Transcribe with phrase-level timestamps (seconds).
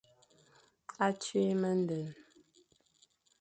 [1.05, 2.11] A tui mendene.